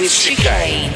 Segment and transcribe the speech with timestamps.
[0.00, 0.92] with Chicane.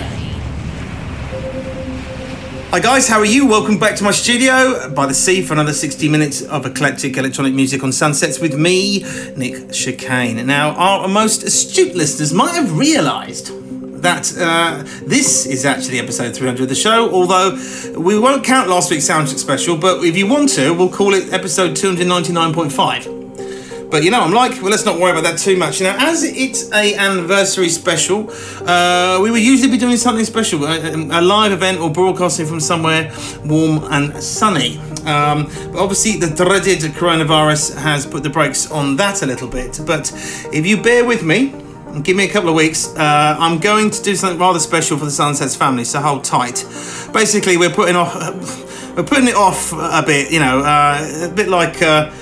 [2.70, 3.46] Hi guys, how are you?
[3.46, 7.54] Welcome back to my studio by the sea for another 60 minutes of eclectic electronic
[7.54, 9.02] music on Sunsets with me,
[9.36, 10.44] Nick Chicane.
[10.46, 13.52] Now, our most astute listeners might have realised
[14.02, 17.52] that uh, this is actually episode 300 of the show, although
[17.98, 21.32] we won't count last week's Soundcheck special, but if you want to, we'll call it
[21.32, 23.19] episode 299.5.
[23.90, 25.80] But you know, I'm like, well, let's not worry about that too much.
[25.80, 28.30] You know, as it's a anniversary special,
[28.68, 32.60] uh, we would usually be doing something special, a, a live event or broadcasting from
[32.60, 33.12] somewhere
[33.44, 34.78] warm and sunny.
[35.04, 39.80] Um, but obviously, the dreaded coronavirus has put the brakes on that a little bit.
[39.86, 40.12] But
[40.52, 41.54] if you bear with me,
[41.92, 42.94] and Give me a couple of weeks.
[42.94, 46.64] Uh, I'm going to do something rather special for the Sunsets family, so hold tight.
[47.12, 48.14] Basically, we're putting off,
[48.96, 50.30] we're putting it off a bit.
[50.30, 52.12] You know, uh, a bit like uh,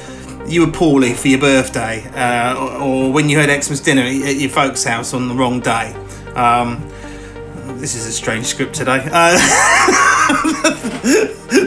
[0.49, 4.37] you were poorly for your birthday, uh, or, or when you had Xmas dinner at
[4.37, 5.95] your folks' house on the wrong day.
[6.35, 6.89] Um,
[7.79, 9.07] this is a strange script today.
[9.11, 9.39] Uh,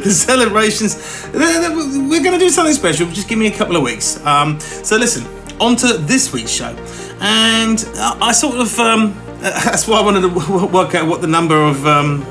[0.04, 1.28] the celebrations.
[1.34, 3.08] We're going to do something special.
[3.08, 4.24] Just give me a couple of weeks.
[4.26, 5.26] Um, so listen,
[5.60, 6.76] on to this week's show,
[7.22, 11.28] and I I sort of um, that's why I wanted to work out what the
[11.28, 12.26] number of um,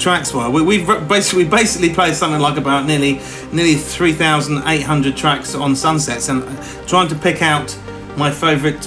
[0.00, 0.50] tracks were.
[0.50, 3.20] We, we've basically we basically played something like about nearly
[3.52, 6.42] nearly three thousand eight hundred tracks on Sunsets, and
[6.88, 7.78] trying to pick out
[8.16, 8.82] my favourite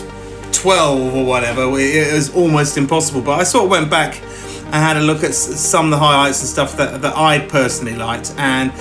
[0.51, 4.21] 12 or whatever it it was almost impossible but i sort of went back
[4.65, 7.95] and had a look at some of the highlights and stuff that, that i personally
[7.95, 8.71] liked and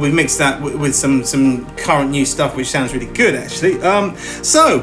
[0.00, 3.80] we mixed that w- with some some current new stuff which sounds really good actually
[3.82, 4.80] um, so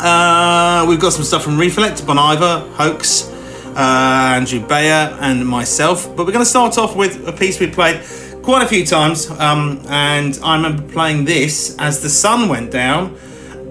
[0.00, 3.32] uh, we've got some stuff from reflect bon iver hoax
[3.78, 7.66] uh, andrew bayer and myself but we're going to start off with a piece we
[7.66, 8.00] played
[8.42, 13.16] quite a few times um, and i remember playing this as the sun went down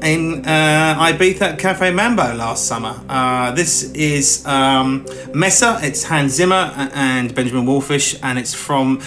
[0.03, 3.01] in uh, Ibiza Cafe Mambo last summer.
[3.09, 5.03] Uh, this is um,
[5.33, 8.99] Mesa, it's Hans Zimmer and Benjamin Wallfisch, and it's from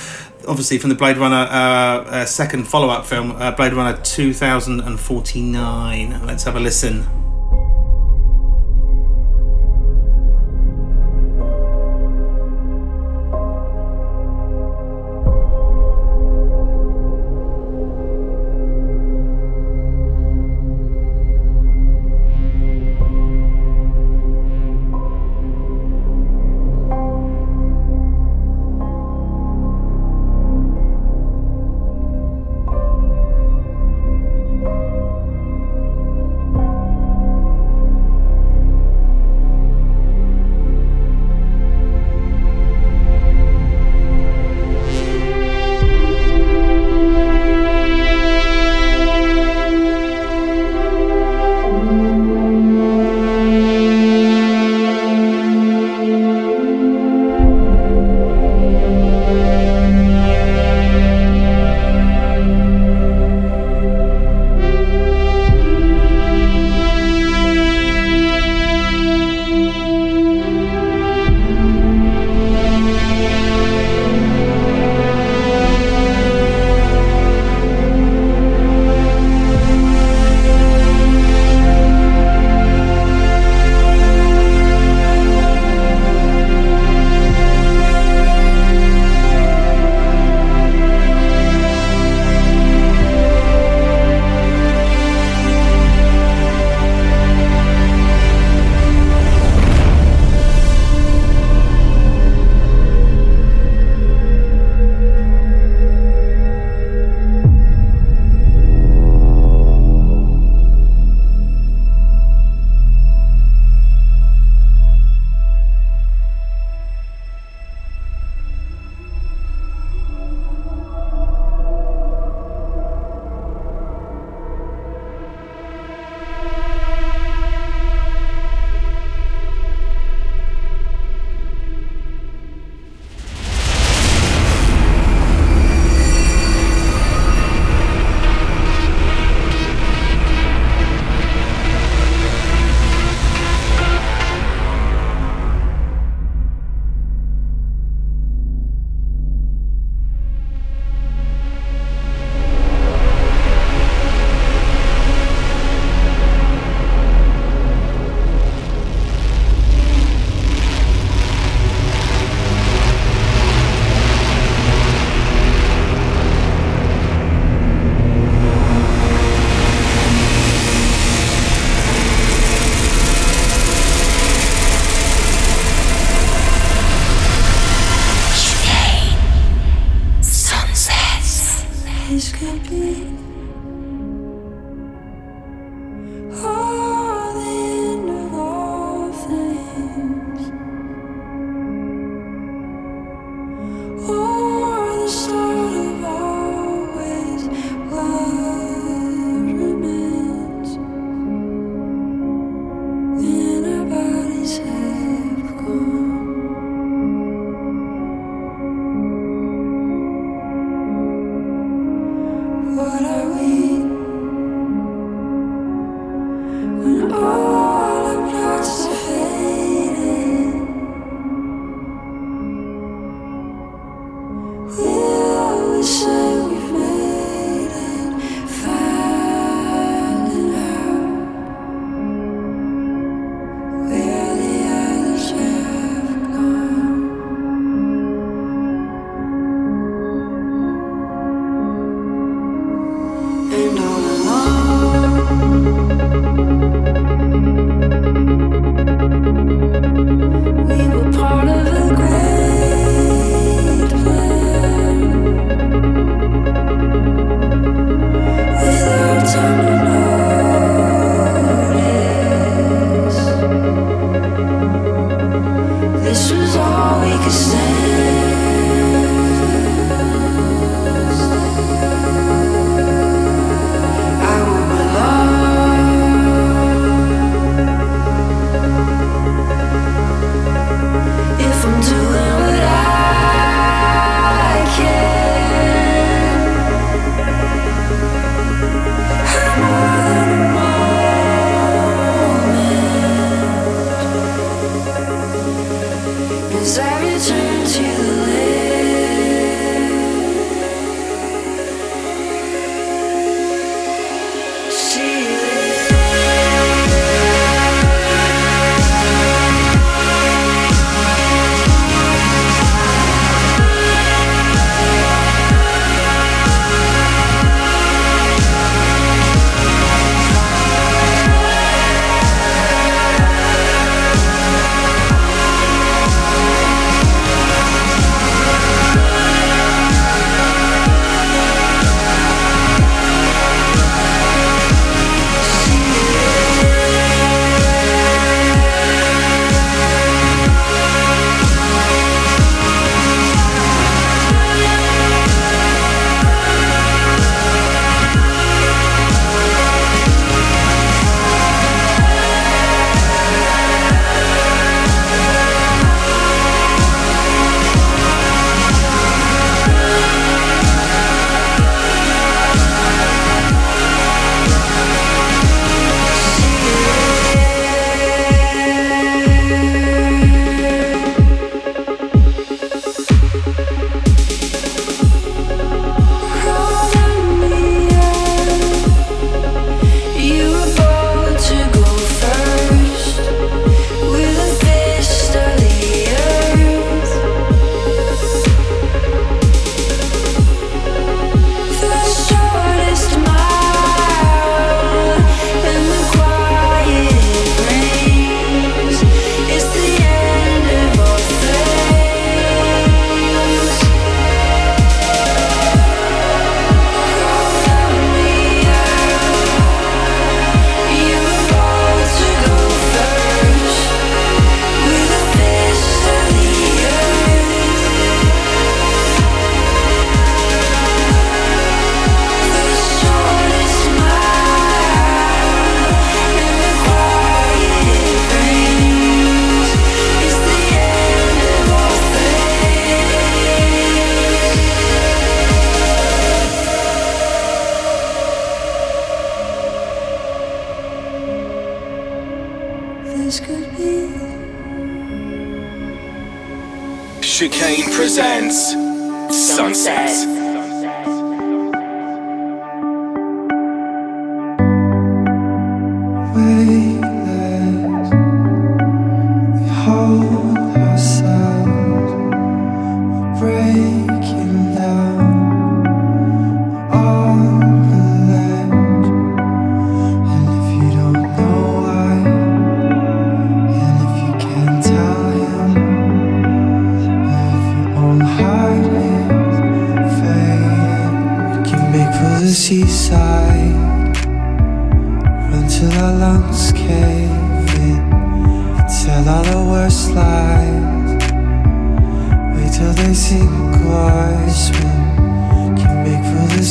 [0.49, 6.27] obviously from the Blade Runner uh, uh, second follow up film, uh, Blade Runner 2049.
[6.27, 7.30] Let's have a listen.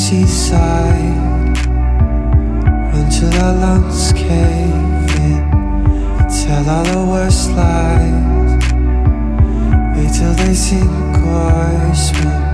[0.10, 1.56] seaside
[2.98, 5.42] Until our lungs cave in
[6.40, 8.64] Tell all the worst lies.
[9.96, 12.49] Wait till they sink or swim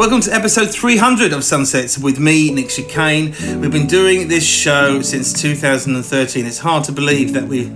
[0.00, 3.34] Welcome to episode 300 of Sunsets with me, Nick Chicane.
[3.60, 6.46] We've been doing this show since 2013.
[6.46, 7.70] It's hard to believe that we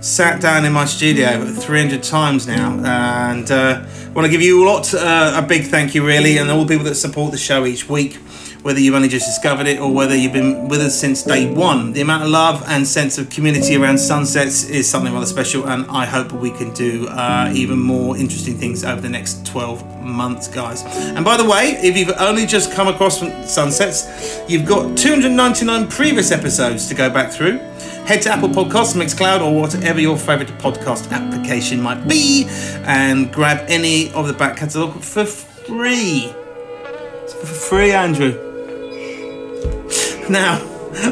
[0.00, 4.66] sat down in my studio 300 times now, and uh, want to give you a
[4.68, 7.64] lot, uh, a big thank you really, and all the people that support the show
[7.64, 8.18] each week.
[8.62, 11.94] Whether you've only just discovered it or whether you've been with us since day one,
[11.94, 15.90] the amount of love and sense of community around sunsets is something rather special, and
[15.90, 20.46] I hope we can do uh, even more interesting things over the next 12 months,
[20.46, 20.82] guys.
[20.84, 26.30] And by the way, if you've only just come across sunsets, you've got 299 previous
[26.30, 27.56] episodes to go back through.
[28.04, 32.44] Head to Apple Podcasts, Mixcloud, or whatever your favourite podcast application might be,
[32.84, 36.30] and grab any of the back catalogue for free.
[37.22, 38.49] It's for free, Andrew.
[40.30, 40.64] Now,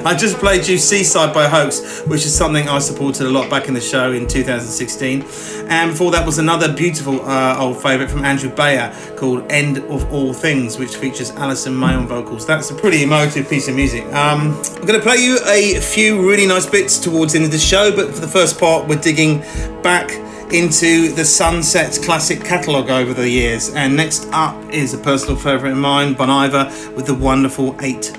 [0.05, 3.67] I just played you Seaside by Hoax, which is something I supported a lot back
[3.67, 5.25] in the show in 2016.
[5.69, 10.13] And before that was another beautiful uh, old favourite from Andrew Bayer called End of
[10.13, 12.47] All Things, which features Alison May on vocals.
[12.47, 14.05] That's a pretty emotive piece of music.
[14.15, 17.51] Um, I'm going to play you a few really nice bits towards the end of
[17.51, 19.41] the show, but for the first part, we're digging
[19.83, 20.11] back
[20.53, 23.71] into the Sunsets classic catalogue over the years.
[23.75, 28.13] And next up is a personal favourite of mine, Bon Iver, with the wonderful eight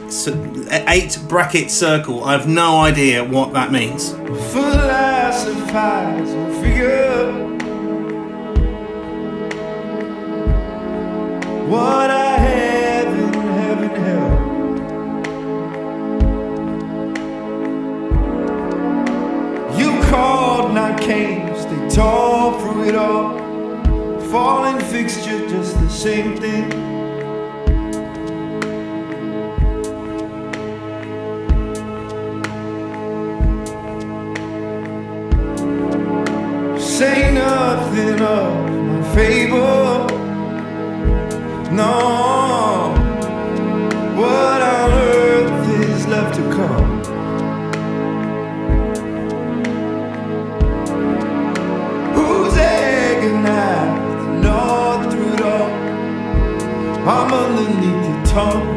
[0.87, 2.23] eight bracket circle.
[2.23, 4.11] I have no idea what that means.
[4.51, 7.31] philosophize and figure
[11.67, 13.89] what I have in heaven.
[19.79, 21.38] You called, not came, stay
[21.99, 23.37] tall through it all.
[24.31, 26.88] Falling fixture, just the same thing.
[58.39, 58.68] come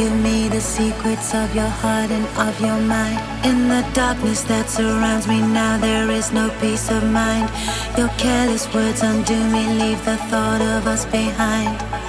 [0.00, 3.20] Give me the secrets of your heart and of your mind.
[3.44, 7.50] In the darkness that surrounds me now, there is no peace of mind.
[7.98, 11.99] Your careless words undo me, leave the thought of us behind.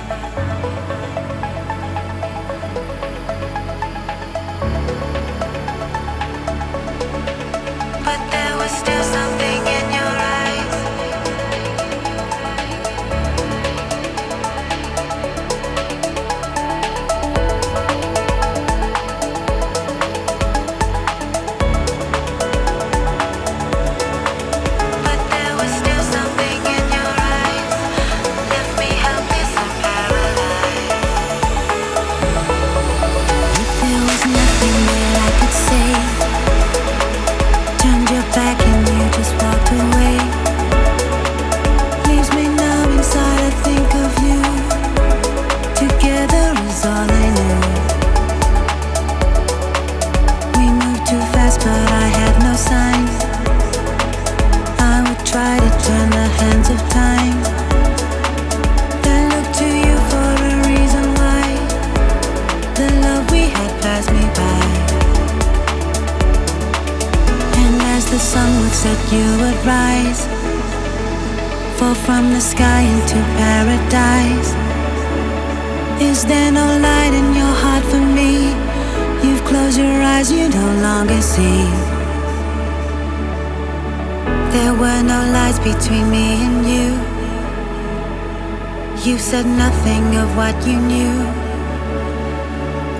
[90.36, 91.24] What you knew.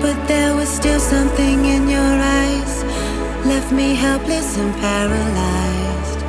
[0.00, 2.84] But there was still something in your eyes,
[3.46, 6.22] left me helpless and paralyzed.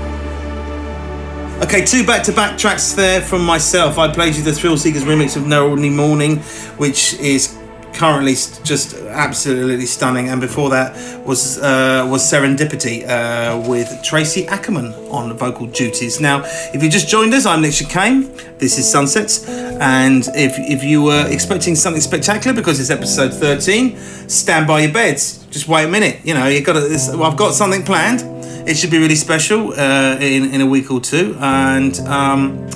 [1.63, 3.97] Okay, two back-to-back tracks there from myself.
[3.97, 6.37] I played you the Thrill Seekers remix of No Ordinary Morning,
[6.77, 7.57] which is
[7.93, 10.29] currently just absolutely stunning.
[10.29, 16.19] And before that was uh, was Serendipity uh, with Tracy Ackerman on vocal duties.
[16.19, 16.41] Now,
[16.73, 18.31] if you just joined us, I'm Nick Chicane.
[18.57, 19.47] This is Sunsets,
[19.83, 23.97] and if if you were expecting something spectacular because it's episode 13,
[24.29, 25.45] stand by your beds.
[25.51, 26.21] Just wait a minute.
[26.23, 27.19] You know, you got to.
[27.21, 28.21] I've got something planned.
[28.67, 31.99] It should be really special uh, in in a week or two, and.
[32.01, 32.67] Um,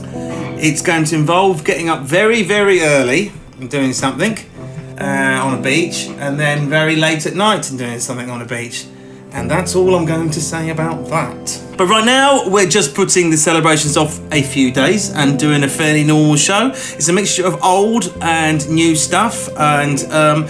[0.60, 4.36] it's going to involve getting up very, very early and doing something
[5.00, 8.46] uh, on a beach, and then very late at night and doing something on a
[8.46, 8.88] beach.
[9.38, 11.63] And that's all I'm going to say about that.
[11.78, 15.67] But right now, we're just putting the celebrations off a few days and doing a
[15.67, 16.71] fairly normal show.
[16.73, 20.45] It's a mixture of old and new stuff, and um,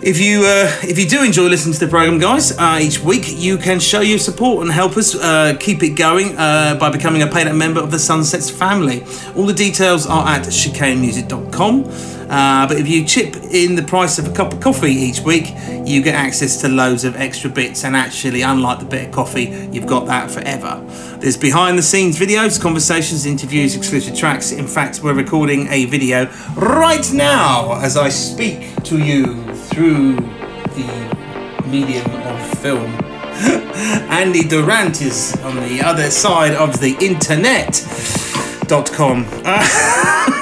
[0.00, 3.24] if you uh, if you do enjoy listening to the program, guys, uh, each week
[3.26, 7.22] you can show your support and help us uh, keep it going uh, by becoming
[7.22, 9.02] a paid-up member of the Sunsets family.
[9.34, 12.17] All the details are at chicanemusic.com.
[12.28, 15.54] Uh, but if you chip in the price of a cup of coffee each week,
[15.84, 17.84] you get access to loads of extra bits.
[17.84, 20.84] And actually, unlike the bit of coffee, you've got that forever.
[21.18, 24.52] There's behind the scenes videos, conversations, interviews, exclusive tracks.
[24.52, 31.64] In fact, we're recording a video right now as I speak to you through the
[31.66, 32.90] medium of film.
[34.10, 37.74] Andy Durant is on the other side of the internet.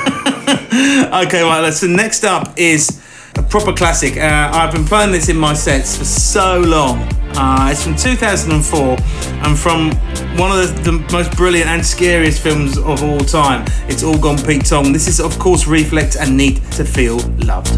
[1.27, 1.61] Okay, right.
[1.61, 1.95] Listen.
[1.95, 3.03] Next up is
[3.37, 4.17] a proper classic.
[4.17, 6.99] Uh, I've been playing this in my sets for so long.
[7.39, 8.97] Uh, it's from 2004
[9.45, 9.93] and from
[10.39, 13.65] one of the, the most brilliant and scariest films of all time.
[13.89, 14.93] It's All Gone Pete Tong.
[14.93, 17.69] This is, of course, Reflekt and Need to Feel Loved.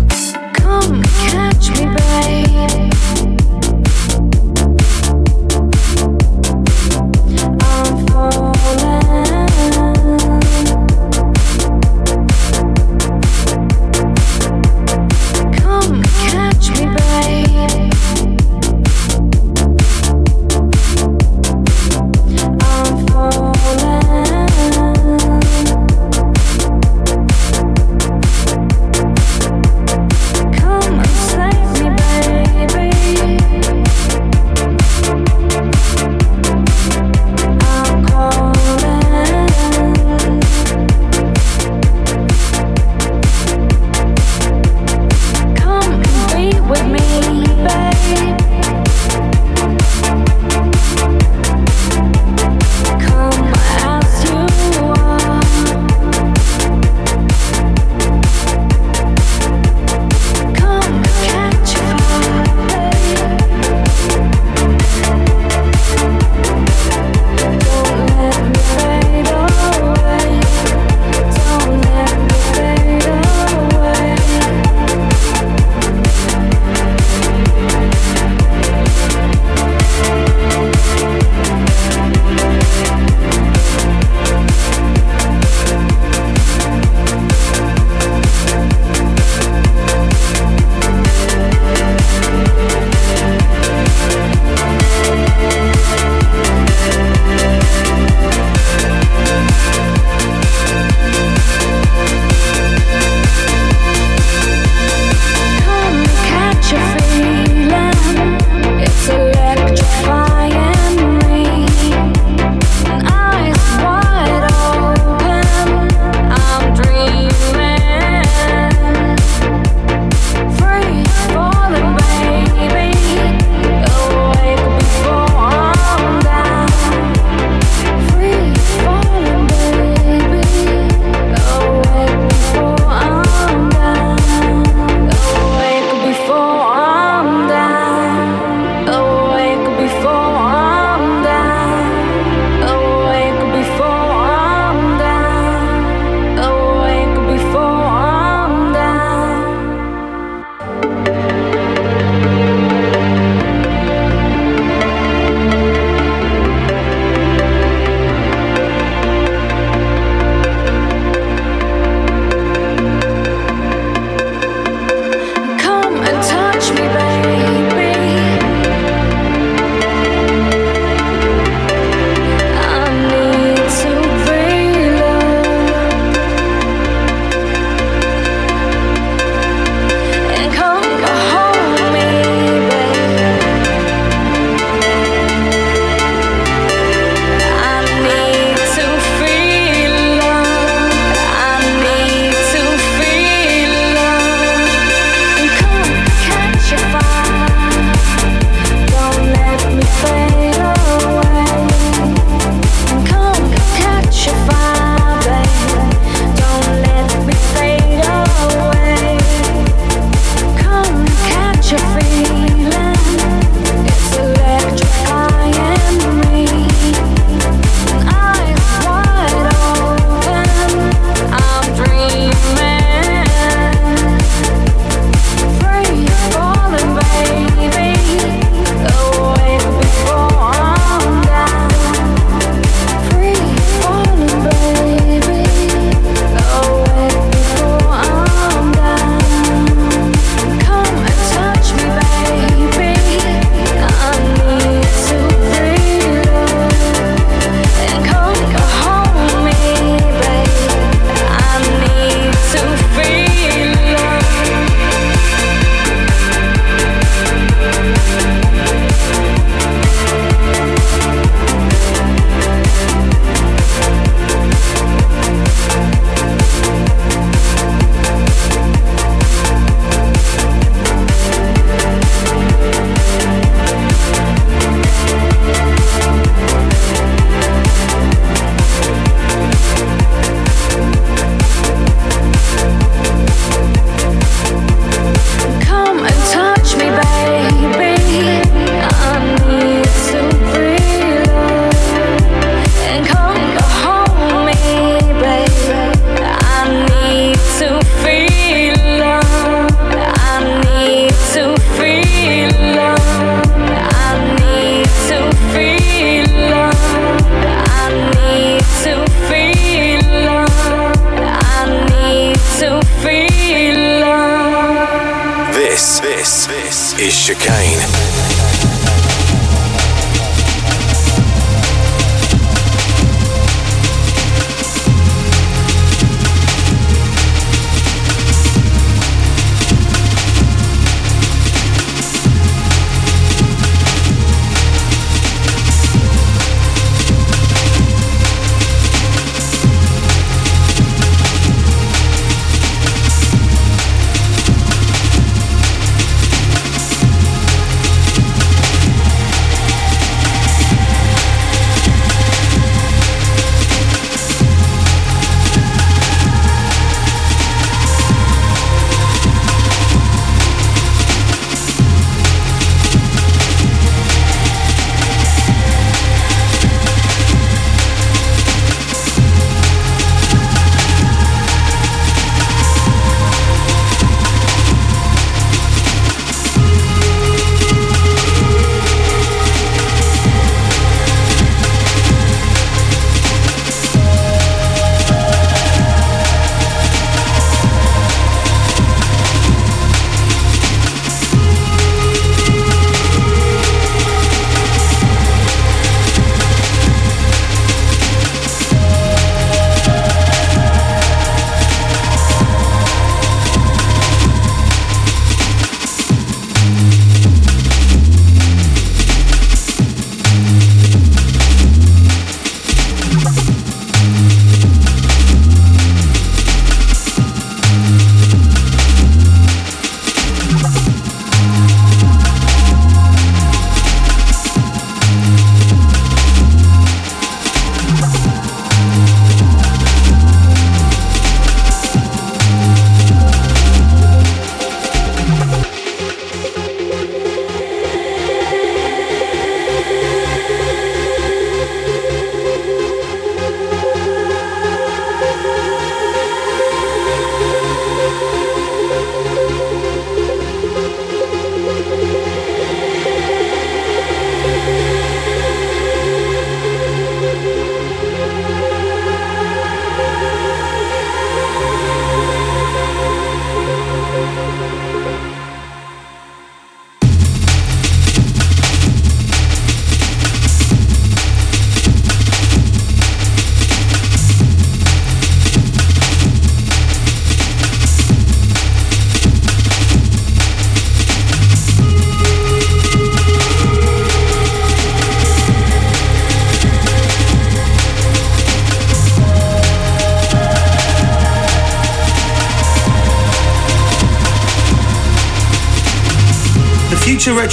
[0.55, 2.98] Come catch me, babe.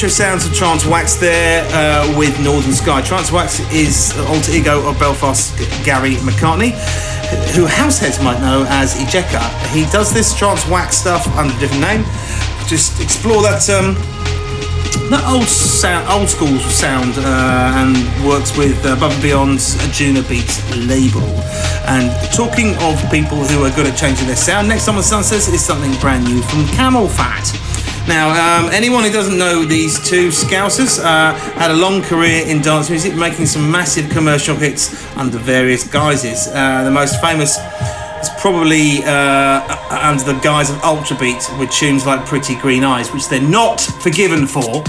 [0.10, 3.02] Sounds of Trance Wax there uh, with Northern Sky.
[3.02, 6.72] Trance Wax is alter ego of Belfast Gary McCartney,
[7.56, 9.42] who househeads might know as Ejeca.
[9.74, 12.04] He does this Trance Wax stuff under a different name.
[12.68, 13.96] Just explore that um,
[15.10, 17.96] that old sound, old school sound, uh, and
[18.28, 21.26] works with uh, Above and Beyond's Anjunabeats label.
[21.88, 25.48] And talking of people who are good at changing their sound, next on the Sunsets
[25.48, 27.75] is something brand new from CamelPhat.
[28.08, 28.30] Now,
[28.60, 32.90] um, anyone who doesn't know these two Scousers uh, had a long career in dance
[32.90, 36.48] music, making some massive commercial hits under various guises.
[36.48, 37.58] Uh, the most famous
[38.22, 43.28] is probably uh, under the guise of Ultrabeat with tunes like Pretty Green Eyes, which
[43.28, 44.84] they're not forgiven for.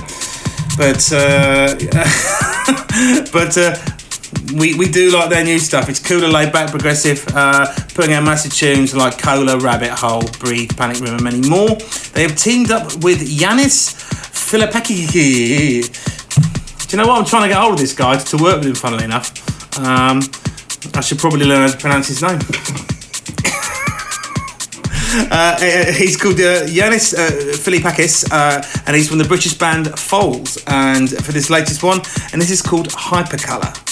[0.76, 1.74] But uh,
[3.32, 3.95] but uh,
[4.55, 5.89] we, we do like their new stuff.
[5.89, 10.76] It's cooler, laid back, progressive, uh, putting out massive tunes like Cola, Rabbit Hole, Breathe,
[10.76, 11.76] Panic Room, and many more.
[12.14, 13.95] They have teamed up with Yannis
[14.32, 15.11] Filipaki.
[16.89, 17.18] Do you know what?
[17.18, 19.78] I'm trying to get hold of this guy to work with him, funnily enough.
[19.78, 20.20] Um,
[20.95, 22.39] I should probably learn how to pronounce his name.
[25.30, 25.59] Uh,
[25.93, 30.62] he's called uh, Yannis uh, Philippakis, uh, and he's from the British band Foals.
[30.66, 33.86] And for this latest one, and this is called Hypercolor.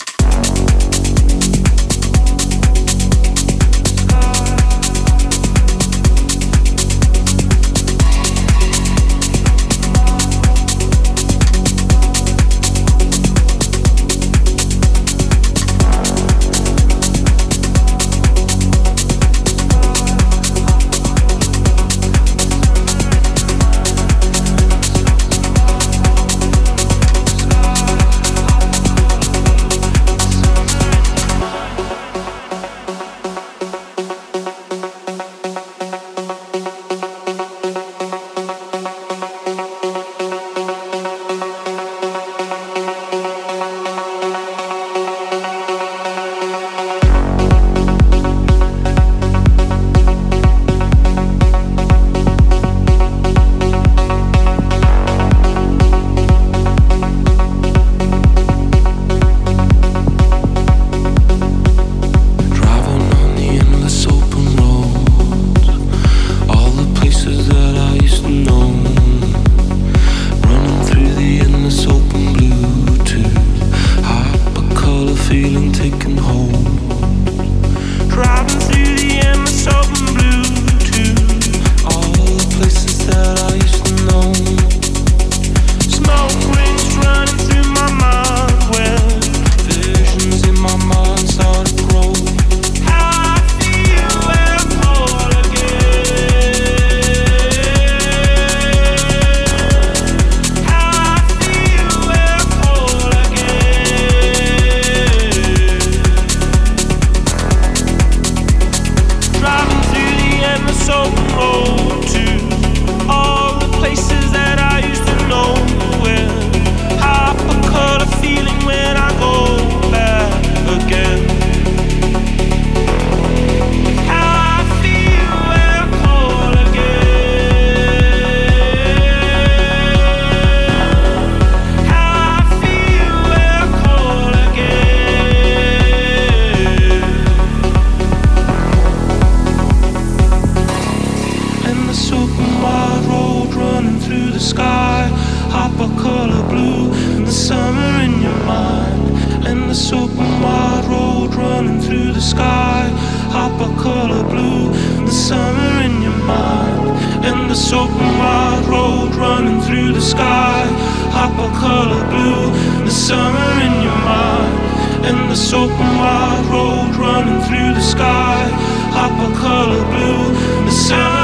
[165.54, 168.48] open wide road running through the sky,
[168.90, 171.23] hop a color blue, the sound.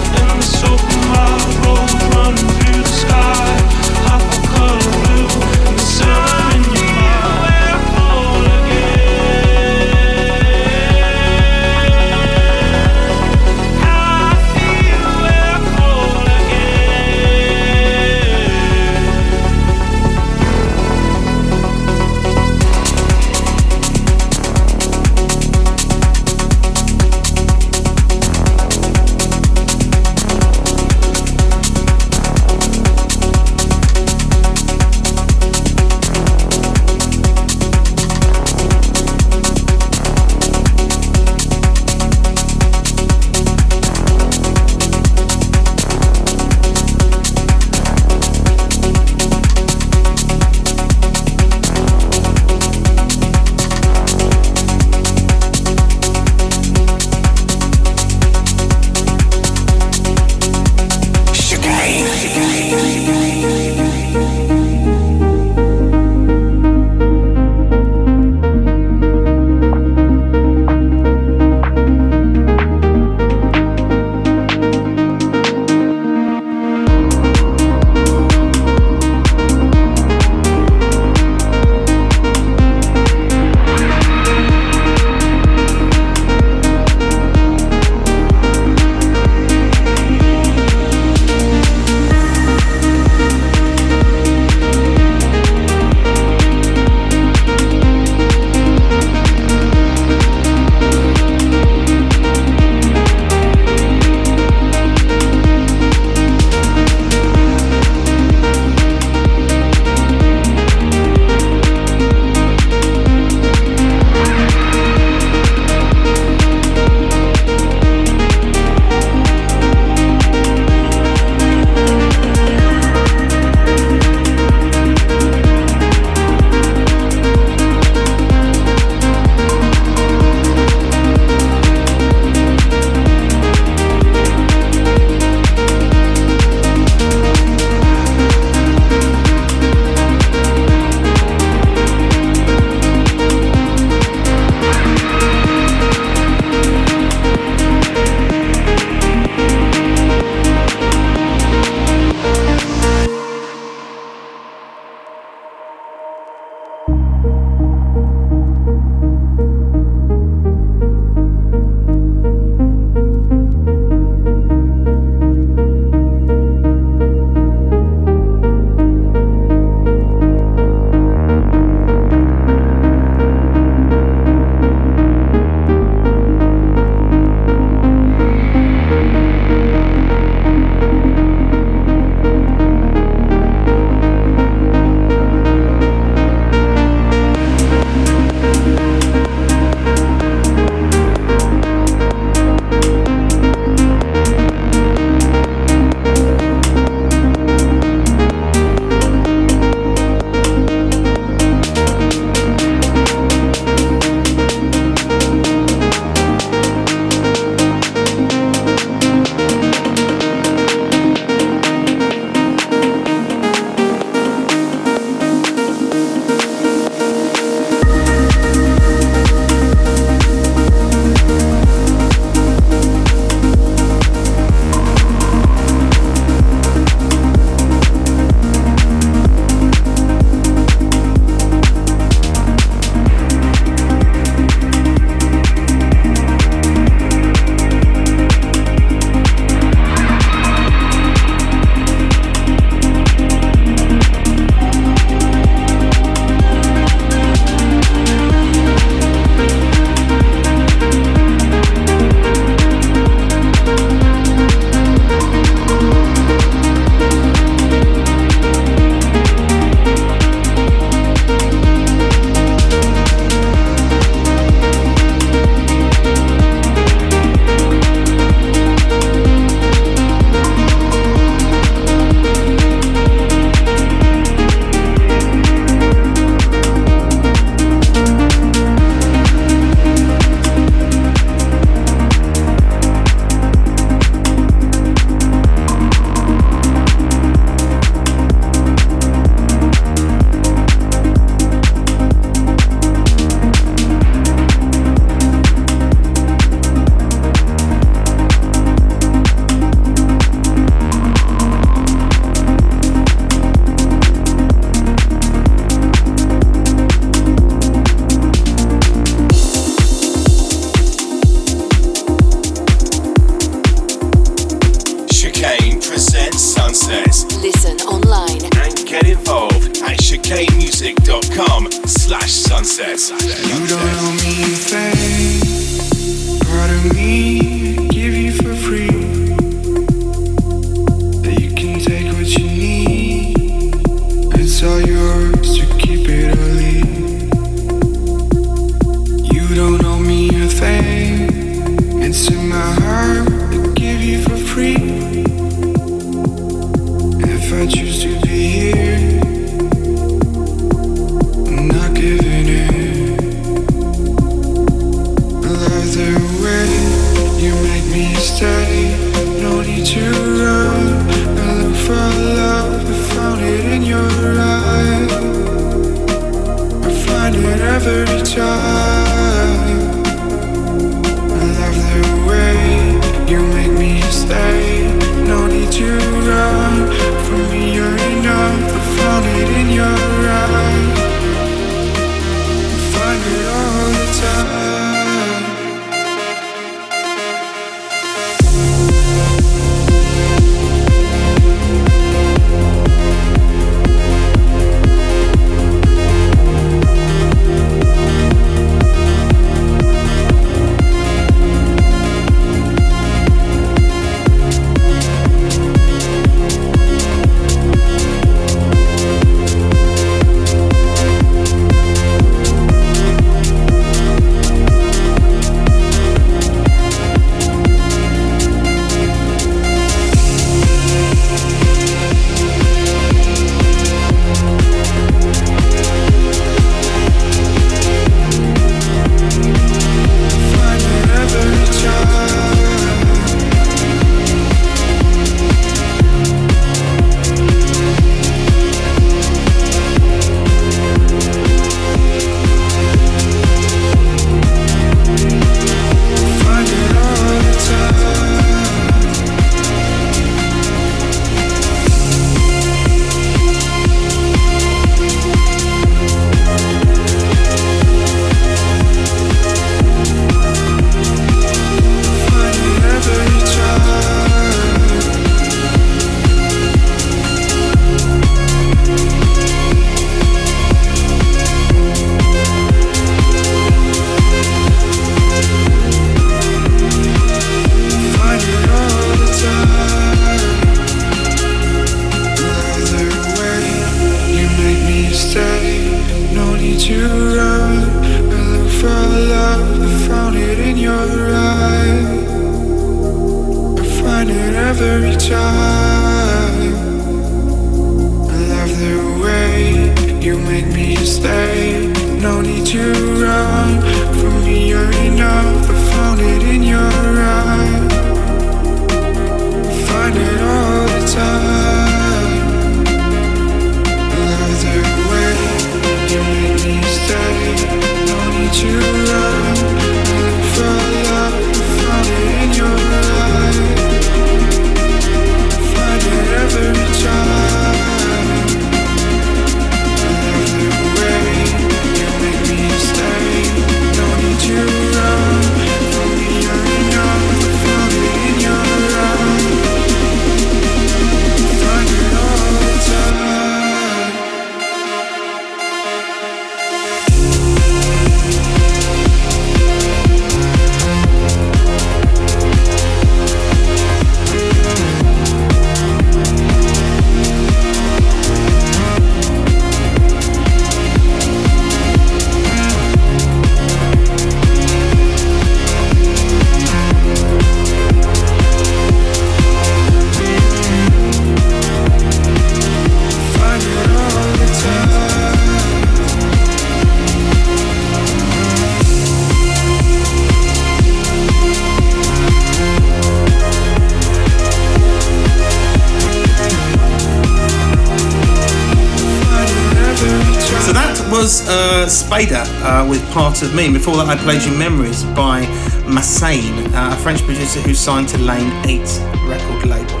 [591.90, 593.72] Spader uh, with Part of Me.
[593.72, 595.42] Before that, I played you Memories by
[595.90, 598.78] Massane, uh, a French producer who signed to Lane 8
[599.26, 600.00] record label.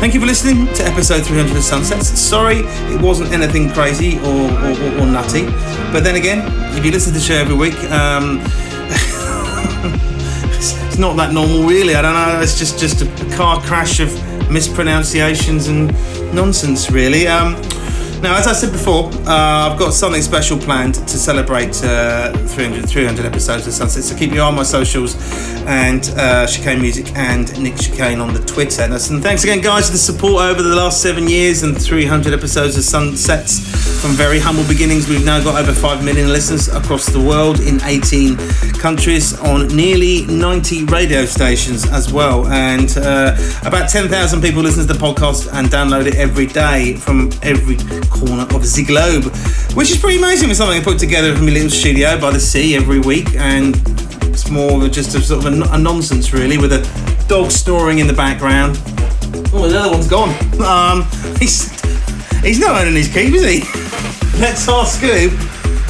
[0.00, 2.08] Thank you for listening to episode 300 of Sunsets.
[2.18, 2.62] Sorry
[2.92, 5.44] it wasn't anything crazy or, or, or, or nutty,
[5.92, 6.42] but then again,
[6.76, 8.40] if you listen to the show every week, um,
[10.56, 11.94] it's not that normal, really.
[11.94, 12.40] I don't know.
[12.40, 14.10] It's just just a car crash of
[14.50, 15.92] mispronunciations and
[16.34, 17.28] nonsense, really.
[17.28, 17.54] Um,
[18.22, 22.86] now, as I said before, uh, I've got something special planned to celebrate uh, 300,
[22.86, 24.04] 300 episodes of Sunset.
[24.04, 25.16] So keep your eye on my socials
[25.66, 28.82] and uh, Chicane Music and Nick Chicane on the Twitter.
[28.82, 32.76] And thanks again, guys, for the support over the last seven years and 300 episodes
[32.76, 33.80] of Sunsets.
[34.02, 37.82] From very humble beginnings, we've now got over 5 million listeners across the world in
[37.82, 38.36] 18
[38.78, 42.46] countries on nearly 90 radio stations as well.
[42.48, 47.30] And uh, about 10,000 people listen to the podcast and download it every day from
[47.42, 47.76] every
[48.10, 49.24] corner of the globe,
[49.74, 52.40] which is pretty amazing for something I put together from a little studio by the
[52.40, 53.34] sea every week.
[53.36, 53.76] And
[54.24, 57.98] it's more of just a sort of a, a nonsense, really, with a dog snoring
[57.98, 58.80] in the background.
[59.52, 60.30] Oh, the other one's gone.
[60.60, 61.06] Um,
[61.38, 61.70] he's
[62.42, 63.60] he's not earning his keep, is he?
[64.40, 65.32] Let's ask Scoop.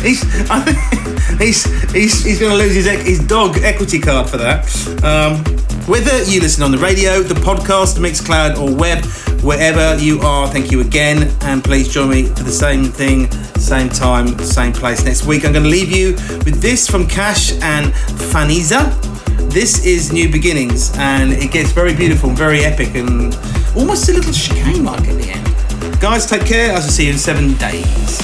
[0.00, 4.36] He's I think he's he's he's going to lose his his dog equity card for
[4.38, 4.64] that.
[5.04, 5.44] Um,
[5.86, 9.02] whether you listen on the radio, the podcast, Mixcloud, or web,
[9.42, 13.88] wherever you are, thank you again, and please join me for the same thing, same
[13.88, 15.44] time, same place next week.
[15.44, 16.12] I'm going to leave you
[16.44, 17.92] with this from Cash and
[18.32, 18.90] Faniza.
[19.50, 23.34] This is New Beginnings, and it gets very beautiful very epic and
[23.76, 26.00] almost a little chicane like at the end.
[26.00, 26.70] Guys, take care.
[26.70, 28.20] I will see you in seven days.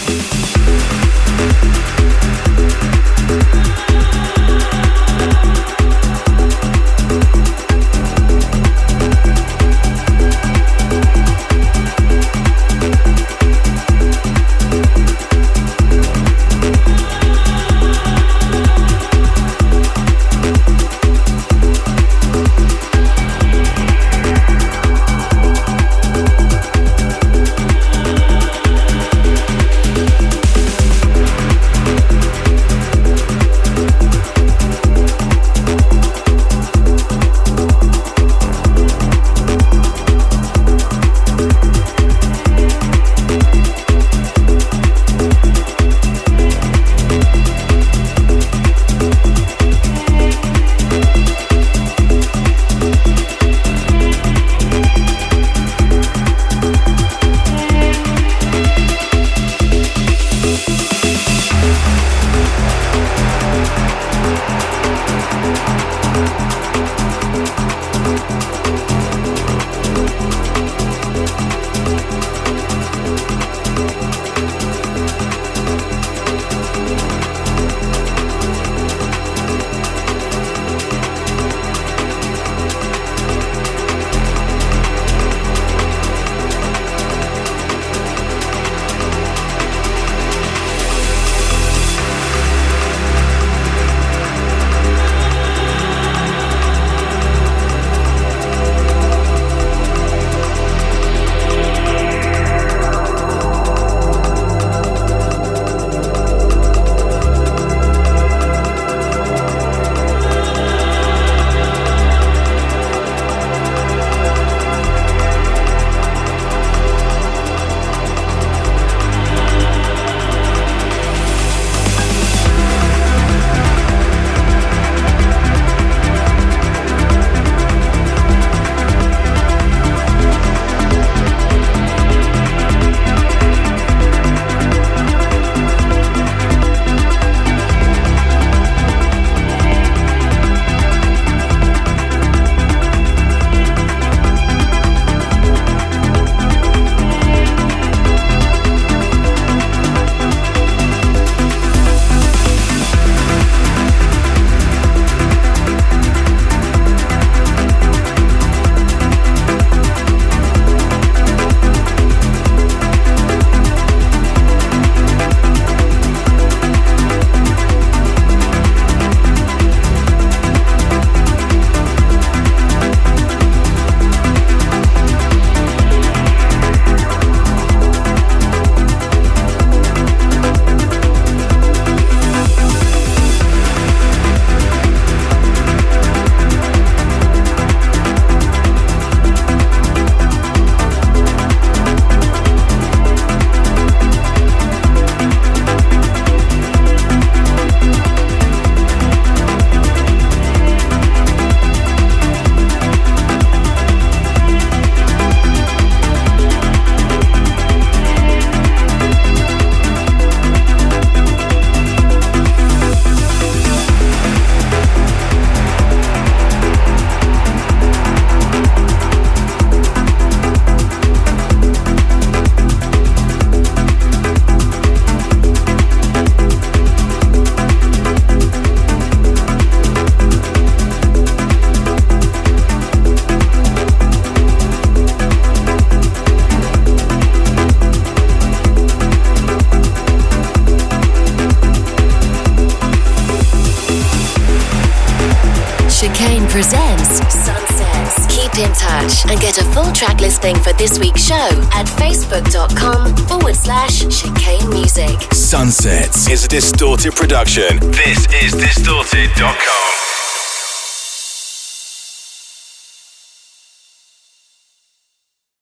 [256.57, 257.86] Distorted production.